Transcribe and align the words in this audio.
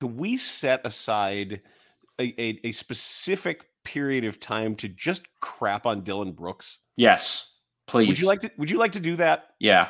We 0.00 0.36
set 0.36 0.80
aside 0.84 1.60
a, 2.20 2.34
a, 2.40 2.60
a 2.64 2.72
specific 2.72 3.64
period 3.84 4.24
of 4.24 4.38
time 4.38 4.74
to 4.76 4.88
just 4.88 5.22
crap 5.40 5.86
on 5.86 6.02
Dillon 6.02 6.32
Brooks? 6.32 6.78
Yes, 6.96 7.54
please. 7.86 8.08
Would 8.08 8.20
you 8.20 8.26
like 8.26 8.40
to? 8.40 8.50
Would 8.58 8.70
you 8.70 8.78
like 8.78 8.92
to 8.92 9.00
do 9.00 9.16
that? 9.16 9.46
Yeah. 9.58 9.88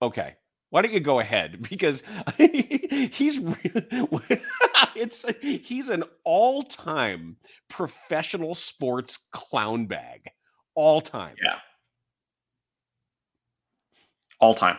Okay. 0.00 0.34
Why 0.70 0.80
don't 0.82 0.92
you 0.92 1.00
go 1.00 1.20
ahead? 1.20 1.66
Because 1.70 2.02
he's 2.38 3.38
it's 4.96 5.24
he's 5.40 5.88
an 5.90 6.04
all-time 6.24 7.36
professional 7.68 8.54
sports 8.54 9.18
clown 9.32 9.86
bag, 9.86 10.28
all 10.74 11.00
time. 11.00 11.34
Yeah. 11.42 11.58
All 14.40 14.54
time. 14.54 14.78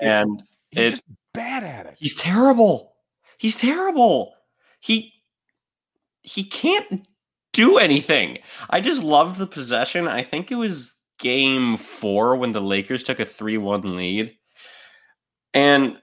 And 0.00 0.42
he's 0.70 0.84
it- 0.84 0.90
just 0.90 1.04
bad 1.32 1.64
at 1.64 1.86
it. 1.86 1.96
he's 1.98 2.14
terrible. 2.14 2.95
He's 3.38 3.56
terrible. 3.56 4.34
He 4.80 5.12
he 6.22 6.44
can't 6.44 7.06
do 7.52 7.78
anything. 7.78 8.38
I 8.70 8.80
just 8.80 9.02
love 9.02 9.38
the 9.38 9.46
possession. 9.46 10.08
I 10.08 10.22
think 10.22 10.50
it 10.50 10.56
was 10.56 10.92
game 11.18 11.76
4 11.76 12.36
when 12.36 12.52
the 12.52 12.60
Lakers 12.60 13.02
took 13.02 13.20
a 13.20 13.24
3-1 13.26 13.96
lead. 13.96 14.36
And 15.54 15.96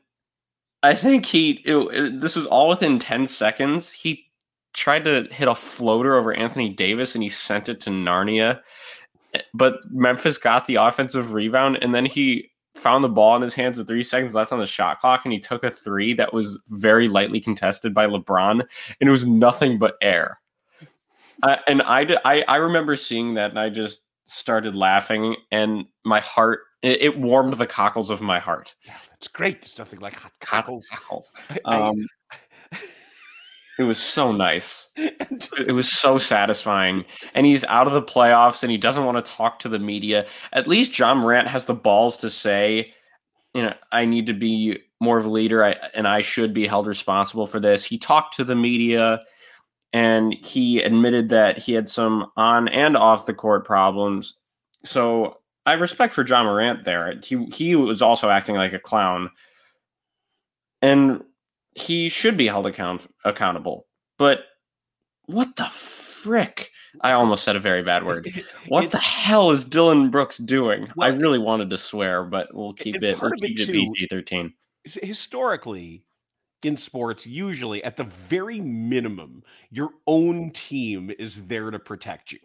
I 0.84 0.96
think 0.96 1.26
he 1.26 1.62
it, 1.66 1.76
it- 1.76 2.22
this 2.22 2.36
was 2.36 2.46
all 2.48 2.70
within 2.70 3.00
10 3.00 3.28
seconds. 3.28 3.92
He 3.92 4.26
tried 4.74 5.06
to 5.06 5.28
hit 5.32 5.48
a 5.48 5.56
floater 5.56 6.16
over 6.16 6.34
Anthony 6.34 6.70
Davis 6.70 7.16
and 7.16 7.24
he 7.24 7.30
sent 7.30 7.70
it 7.70 7.80
to 7.82 7.90
Narnia. 7.92 8.62
But 9.54 9.76
Memphis 9.92 10.38
got 10.38 10.66
the 10.66 10.76
offensive 10.76 11.34
rebound 11.34 11.80
and 11.82 11.94
then 11.94 12.06
he 12.06 12.52
found 12.76 13.04
the 13.04 13.10
ball 13.10 13.36
in 13.36 13.42
his 13.42 13.54
hands 13.54 13.78
with 13.78 13.88
three 13.88 14.04
seconds 14.04 14.34
left 14.36 14.52
on 14.52 14.60
the 14.60 14.66
shot 14.66 15.00
clock 15.00 15.22
and 15.26 15.32
he 15.34 15.40
took 15.40 15.64
a 15.64 15.70
three 15.72 16.14
that 16.14 16.34
was 16.34 16.60
very 16.70 17.08
lightly 17.08 17.40
contested 17.40 17.94
by 17.94 18.06
LeBron 18.08 18.60
and 18.62 19.10
it 19.10 19.12
was 19.12 19.28
nothing 19.28 19.78
but 19.78 19.96
air. 20.02 20.40
Uh, 21.44 21.58
and 21.68 21.82
I 21.84 22.56
remember 22.56 22.96
seeing 22.96 23.34
that 23.36 23.50
and 23.52 23.60
I 23.60 23.70
just 23.70 24.02
started 24.26 24.76
laughing 24.76 25.36
and 25.52 25.86
my 26.06 26.20
heart 26.22 26.62
it, 26.82 27.02
it 27.02 27.18
warmed 27.18 27.54
the 27.54 27.68
cockles 27.68 28.10
of 28.10 28.22
my 28.22 28.40
heart. 28.40 28.76
Yeah, 28.86 28.96
that's 29.10 29.28
great. 29.28 29.62
There's 29.62 29.78
nothing 29.78 30.00
like 30.00 30.16
hot 30.16 30.32
cockles. 30.42 30.88
Cockles. 30.92 31.32
I- 31.50 31.60
I- 31.66 31.90
Um, 31.90 32.08
it 33.80 33.84
was 33.84 33.98
so 33.98 34.32
nice. 34.32 34.90
It 35.58 35.74
was 35.74 35.92
so 35.92 36.18
satisfying. 36.18 37.06
And 37.36 37.46
he's 37.46 37.64
out 37.66 37.88
of 37.88 37.94
the 37.94 38.02
playoffs 38.02 38.64
and 38.64 38.72
he 38.72 38.78
doesn't 38.78 39.06
want 39.06 39.24
to 39.24 39.32
talk 39.32 39.60
to 39.60 39.70
the 39.70 39.80
media. 39.80 40.26
At 40.52 40.68
least 40.68 40.94
John 40.94 41.20
Morant 41.20 41.48
has 41.48 41.66
the 41.66 41.74
balls 41.74 42.18
to 42.18 42.30
say, 42.30 42.94
you 43.54 43.62
know, 43.62 43.74
I 43.92 44.06
need 44.06 44.28
to 44.28 44.34
be 44.34 44.80
more 45.00 45.18
of 45.18 45.26
a 45.26 45.30
leader 45.30 45.64
I, 45.64 45.76
and 45.94 46.08
I 46.08 46.22
should 46.22 46.54
be 46.54 46.68
held 46.68 46.88
responsible 46.88 47.46
for 47.46 47.60
this. 47.60 47.84
He 47.84 47.98
talked 47.98 48.36
to 48.36 48.44
the 48.44 48.56
media 48.56 49.22
and 49.94 50.34
he 50.44 50.82
admitted 50.82 51.30
that 51.30 51.58
he 51.58 51.74
had 51.74 51.88
some 51.88 52.32
on 52.36 52.68
and 52.68 52.98
off 52.98 53.26
the 53.28 53.34
court 53.34 53.66
problems. 53.66 54.36
So 54.84 55.38
I 55.66 55.72
have 55.72 55.82
respect 55.82 56.14
for 56.14 56.24
John 56.24 56.46
Morant 56.46 56.84
there. 56.84 57.20
He 57.24 57.46
he 57.54 57.76
was 57.76 58.02
also 58.02 58.30
acting 58.30 58.56
like 58.56 58.74
a 58.74 58.80
clown. 58.80 59.30
And 60.82 61.24
he 61.76 62.10
should 62.10 62.38
be 62.38 62.48
held 62.48 62.66
account 62.66 63.08
accountable. 63.26 63.88
But 64.18 64.42
what 65.26 65.56
the 65.56 65.66
frick? 65.70 66.70
I 67.02 67.14
almost 67.14 67.44
said 67.44 67.56
a 67.56 67.60
very 67.60 67.82
bad 67.84 68.06
word. 68.06 68.30
What 68.68 68.92
the 68.92 68.98
hell 69.00 69.52
is 69.52 69.66
Dillon 69.66 70.10
Brooks 70.12 70.38
doing? 70.38 70.88
I 71.00 71.08
really 71.08 71.40
wanted 71.40 71.70
to 71.72 71.78
swear, 71.78 72.24
but 72.24 72.54
we'll 72.54 72.74
keep 72.74 72.96
it. 72.98 73.02
We'll 73.02 73.16
part 73.18 73.34
of 73.34 73.44
it 73.44 73.48
keep 73.58 73.60
it 73.62 73.66
too- 73.66 73.74
PG 73.74 74.08
thirteen. 74.10 74.54
historically 74.86 76.04
in 76.64 76.78
sports 76.78 77.26
usually 77.28 77.84
at 77.84 77.98
the 77.98 78.06
very 78.06 78.62
minimum 78.62 79.44
your 79.70 79.90
own 80.08 80.50
team 80.52 81.12
is 81.20 81.46
there 81.48 81.70
to 81.72 81.78
protect 81.80 82.32
you 82.32 82.40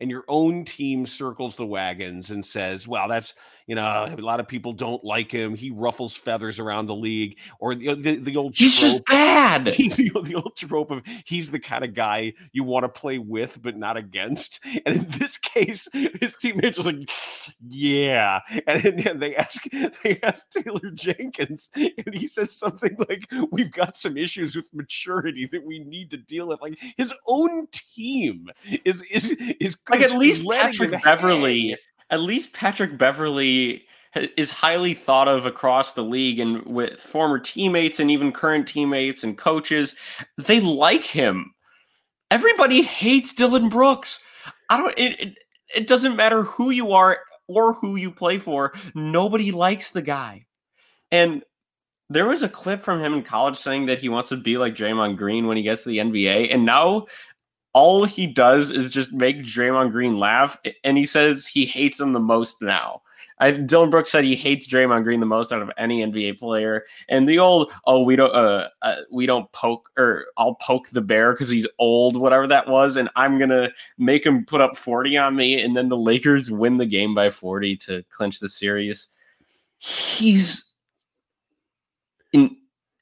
and 0.00 0.10
your 0.10 0.24
own 0.28 0.64
team 0.64 1.06
circles 1.06 1.56
the 1.56 1.66
wagons 1.66 2.30
and 2.30 2.44
says 2.44 2.86
well 2.86 3.08
that's 3.08 3.34
you 3.66 3.74
know 3.74 4.14
a 4.16 4.20
lot 4.20 4.40
of 4.40 4.46
people 4.48 4.72
don't 4.72 5.02
like 5.04 5.30
him 5.32 5.54
he 5.54 5.70
ruffles 5.70 6.14
feathers 6.14 6.58
around 6.58 6.86
the 6.86 6.94
league 6.94 7.38
or 7.60 7.74
the, 7.74 7.94
the, 7.94 8.16
the 8.16 8.36
old 8.36 8.54
He's 8.58 8.80
just 8.80 9.04
bad. 9.04 9.68
He's 9.74 9.96
the, 9.96 10.10
the 10.22 10.34
old 10.34 10.56
trope 10.56 10.90
of 10.90 11.02
he's 11.24 11.50
the 11.50 11.60
kind 11.60 11.84
of 11.84 11.94
guy 11.94 12.32
you 12.52 12.64
want 12.64 12.84
to 12.84 12.88
play 12.88 13.18
with 13.18 13.60
but 13.62 13.76
not 13.76 13.96
against. 13.96 14.60
And 14.86 14.96
in 14.96 15.06
this 15.18 15.36
case, 15.36 15.88
his 15.92 16.36
teammates 16.36 16.78
are 16.78 16.84
like, 16.84 17.10
"Yeah," 17.68 18.40
and, 18.66 19.02
then 19.02 19.18
they 19.18 19.34
ask 19.34 19.62
they 20.02 20.18
ask 20.22 20.48
Taylor 20.50 20.90
Jenkins, 20.94 21.68
and 21.74 22.14
he 22.14 22.26
says 22.28 22.52
something 22.56 22.96
like, 23.08 23.28
"We've 23.50 23.70
got 23.70 23.96
some 23.96 24.16
issues 24.16 24.54
with 24.54 24.72
maturity 24.72 25.46
that 25.52 25.64
we 25.64 25.80
need 25.80 26.10
to 26.12 26.16
deal 26.16 26.48
with." 26.48 26.62
Like 26.62 26.78
his 26.96 27.12
own 27.26 27.66
team 27.72 28.48
is 28.84 29.02
is 29.10 29.32
is 29.60 29.74
like 29.90 30.00
at 30.00 30.12
least 30.12 30.44
Patrick 30.48 31.02
Beverley, 31.02 31.76
at 32.10 32.20
least 32.20 32.52
Patrick 32.52 32.98
Beverley 32.98 33.84
is 34.36 34.50
highly 34.50 34.94
thought 34.94 35.28
of 35.28 35.46
across 35.46 35.92
the 35.92 36.02
league 36.02 36.40
and 36.40 36.64
with 36.64 36.98
former 37.00 37.38
teammates 37.38 38.00
and 38.00 38.10
even 38.10 38.32
current 38.32 38.66
teammates 38.66 39.22
and 39.22 39.38
coaches. 39.38 39.94
They 40.38 40.60
like 40.60 41.04
him. 41.04 41.52
Everybody 42.30 42.82
hates 42.82 43.34
Dillon 43.34 43.68
Brooks. 43.68 44.20
I 44.70 44.76
don't. 44.76 44.98
It, 44.98 45.20
it 45.20 45.38
it 45.74 45.86
doesn't 45.86 46.16
matter 46.16 46.42
who 46.42 46.70
you 46.70 46.92
are 46.92 47.18
or 47.46 47.74
who 47.74 47.96
you 47.96 48.10
play 48.10 48.38
for. 48.38 48.72
Nobody 48.94 49.52
likes 49.52 49.90
the 49.90 50.02
guy. 50.02 50.46
And 51.10 51.42
there 52.10 52.26
was 52.26 52.42
a 52.42 52.48
clip 52.48 52.80
from 52.80 53.00
him 53.00 53.14
in 53.14 53.22
college 53.22 53.58
saying 53.58 53.86
that 53.86 53.98
he 53.98 54.08
wants 54.08 54.30
to 54.30 54.36
be 54.36 54.56
like 54.56 54.74
Draymond 54.74 55.16
Green 55.16 55.46
when 55.46 55.56
he 55.56 55.62
gets 55.62 55.82
to 55.82 55.90
the 55.90 55.98
NBA, 55.98 56.52
and 56.52 56.64
now 56.64 57.06
all 57.72 58.04
he 58.04 58.26
does 58.26 58.70
is 58.70 58.88
just 58.88 59.12
make 59.12 59.42
Draymond 59.42 59.90
Green 59.90 60.18
laugh, 60.18 60.58
and 60.84 60.96
he 60.96 61.06
says 61.06 61.46
he 61.46 61.66
hates 61.66 62.00
him 62.00 62.12
the 62.12 62.20
most 62.20 62.62
now. 62.62 63.02
I, 63.40 63.52
Dillon 63.52 63.90
Brooks 63.90 64.10
said 64.10 64.24
he 64.24 64.34
hates 64.34 64.66
Draymond 64.66 65.04
Green 65.04 65.20
the 65.20 65.26
most 65.26 65.52
out 65.52 65.62
of 65.62 65.70
any 65.78 66.04
NBA 66.04 66.38
player, 66.38 66.84
and 67.08 67.28
the 67.28 67.38
old 67.38 67.70
"oh 67.86 68.02
we 68.02 68.16
don't 68.16 68.34
uh, 68.34 68.68
uh 68.82 68.96
we 69.10 69.26
don't 69.26 69.50
poke 69.52 69.90
or 69.96 70.26
I'll 70.36 70.56
poke 70.56 70.88
the 70.88 71.00
bear 71.00 71.32
because 71.32 71.48
he's 71.48 71.66
old," 71.78 72.16
whatever 72.16 72.46
that 72.48 72.68
was, 72.68 72.96
and 72.96 73.08
I'm 73.16 73.38
gonna 73.38 73.70
make 73.96 74.26
him 74.26 74.44
put 74.44 74.60
up 74.60 74.76
40 74.76 75.16
on 75.16 75.36
me, 75.36 75.62
and 75.62 75.76
then 75.76 75.88
the 75.88 75.96
Lakers 75.96 76.50
win 76.50 76.78
the 76.78 76.86
game 76.86 77.14
by 77.14 77.30
40 77.30 77.76
to 77.76 78.02
clinch 78.10 78.40
the 78.40 78.48
series. 78.48 79.08
He's 79.78 80.74
an 82.34 82.56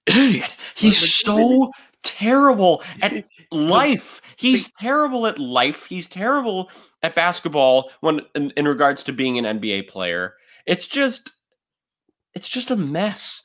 idiot. 0.06 0.54
He's 0.74 1.14
so 1.14 1.70
terrible 2.02 2.82
at 3.00 3.24
life. 3.50 4.20
He's 4.36 4.70
terrible 4.78 5.26
at 5.26 5.38
life. 5.38 5.86
He's 5.86 6.06
terrible 6.06 6.70
at 7.02 7.14
basketball 7.14 7.90
when 8.00 8.20
in, 8.34 8.50
in 8.56 8.68
regards 8.68 9.02
to 9.04 9.12
being 9.12 9.38
an 9.38 9.58
NBA 9.58 9.88
player. 9.88 10.34
It's 10.66 10.86
just 10.86 11.32
it's 12.34 12.48
just 12.48 12.70
a 12.70 12.76
mess. 12.76 13.42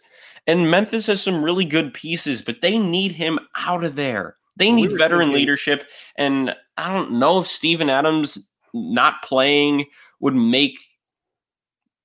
And 0.47 0.69
Memphis 0.69 1.05
has 1.07 1.21
some 1.21 1.43
really 1.43 1.65
good 1.65 1.93
pieces, 1.93 2.41
but 2.41 2.61
they 2.61 2.77
need 2.77 3.13
him 3.13 3.39
out 3.55 3.83
of 3.83 3.95
there. 3.95 4.35
They 4.57 4.67
we 4.67 4.81
need 4.83 4.91
veteran 4.97 5.29
thinking- 5.29 5.35
leadership. 5.35 5.87
And 6.17 6.55
I 6.77 6.91
don't 6.93 7.13
know 7.13 7.39
if 7.39 7.47
Steven 7.47 7.89
Adams 7.89 8.37
not 8.73 9.21
playing 9.23 9.85
would 10.19 10.35
make 10.35 10.79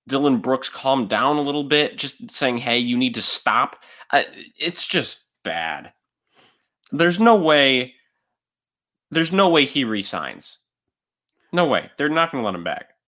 Dillon 0.09 0.39
Brooks 0.39 0.69
calm 0.69 1.09
down 1.09 1.37
a 1.37 1.43
little 1.43 1.65
bit, 1.65 1.99
just 1.99 2.31
saying, 2.31 2.59
hey, 2.59 2.79
you 2.79 2.97
need 2.97 3.15
to 3.17 3.23
stop. 3.23 3.77
I, 4.13 4.27
it's 4.59 4.87
just 4.87 5.25
bad. 5.43 5.93
There's 6.93 7.19
no 7.19 7.35
way. 7.35 7.96
There's 9.11 9.33
no 9.33 9.49
way 9.49 9.65
he 9.65 9.84
resigns. 9.84 10.59
No 11.53 11.67
way. 11.67 11.91
They're 11.97 12.09
not 12.09 12.33
going 12.33 12.43
to 12.43 12.47
let 12.47 12.55
him 12.55 12.65
back. 12.65 12.91